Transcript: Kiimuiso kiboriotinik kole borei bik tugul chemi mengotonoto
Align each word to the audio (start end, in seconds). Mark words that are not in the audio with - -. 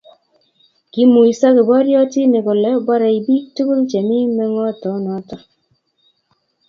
Kiimuiso 0.91 1.47
kiboriotinik 1.57 2.43
kole 2.47 2.69
borei 2.85 3.19
bik 3.25 3.43
tugul 3.55 3.79
chemi 3.89 4.17
mengotonoto 4.35 5.35